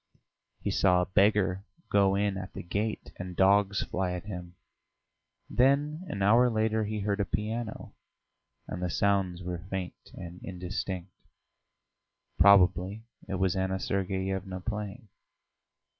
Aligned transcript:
He 0.63 0.71
saw 0.71 1.01
a 1.01 1.05
beggar 1.05 1.63
go 1.91 2.15
in 2.15 2.35
at 2.35 2.53
the 2.53 2.63
gate 2.63 3.11
and 3.17 3.35
dogs 3.35 3.83
fly 3.83 4.13
at 4.13 4.25
him; 4.25 4.55
then 5.47 6.05
an 6.07 6.23
hour 6.23 6.49
later 6.49 6.85
he 6.85 7.01
heard 7.01 7.19
a 7.19 7.23
piano, 7.23 7.93
and 8.67 8.81
the 8.81 8.89
sounds 8.89 9.43
were 9.43 9.63
faint 9.69 10.09
and 10.15 10.41
indistinct. 10.43 11.13
Probably 12.39 13.03
it 13.27 13.35
was 13.35 13.55
Anna 13.55 13.79
Sergeyevna 13.79 14.61
playing. 14.61 15.07